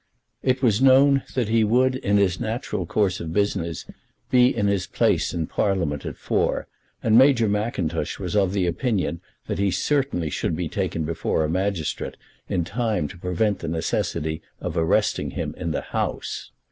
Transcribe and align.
It 0.41 0.63
was 0.63 0.81
known 0.81 1.21
that 1.35 1.47
he 1.47 1.63
would 1.63 1.97
in 1.97 2.17
his 2.17 2.39
natural 2.39 2.87
course 2.87 3.19
of 3.19 3.31
business 3.33 3.85
be 4.31 4.47
in 4.47 4.65
his 4.65 4.87
place 4.87 5.31
in 5.31 5.45
Parliament 5.45 6.07
at 6.07 6.17
four, 6.17 6.65
and 7.03 7.15
Major 7.19 7.47
Mackintosh 7.47 8.17
was 8.17 8.35
of 8.35 8.55
opinion 8.57 9.21
that 9.45 9.59
he 9.59 9.69
certainly 9.69 10.31
should 10.31 10.55
be 10.55 10.67
taken 10.67 11.03
before 11.05 11.43
a 11.43 11.49
magistrate 11.51 12.17
in 12.49 12.63
time 12.63 13.07
to 13.09 13.17
prevent 13.19 13.59
the 13.59 13.67
necessity 13.67 14.41
of 14.59 14.75
arresting 14.75 15.33
him 15.37 15.53
in 15.55 15.69
the 15.69 15.81
House. 15.81 16.49